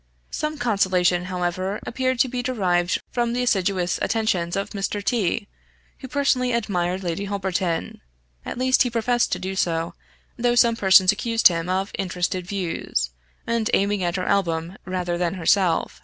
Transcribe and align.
Some 0.31 0.57
consolation, 0.57 1.25
however, 1.25 1.79
appeared 1.85 2.17
to 2.21 2.27
be 2.27 2.41
derived 2.41 2.99
from 3.11 3.33
the 3.33 3.43
assiduous 3.43 3.99
attentions 4.01 4.55
of 4.55 4.71
Mr. 4.71 5.03
T, 5.03 5.47
who 5.99 6.07
personally 6.07 6.53
admired 6.53 7.03
Lady 7.03 7.25
Holberton; 7.25 8.01
at 8.43 8.57
least 8.57 8.81
he 8.81 8.89
professed 8.89 9.31
to 9.33 9.37
do 9.37 9.55
so, 9.55 9.93
though 10.39 10.55
some 10.55 10.75
persons 10.75 11.11
accused 11.11 11.49
him 11.49 11.69
of 11.69 11.91
interested 11.99 12.47
views, 12.47 13.11
and 13.45 13.69
aiming 13.75 14.03
at 14.03 14.15
her 14.15 14.25
album 14.25 14.75
rather 14.85 15.19
than 15.19 15.35
herself. 15.35 15.99